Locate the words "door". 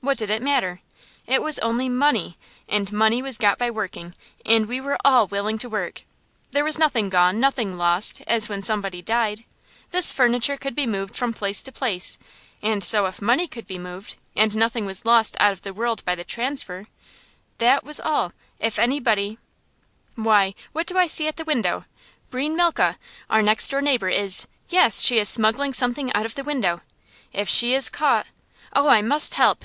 23.70-23.82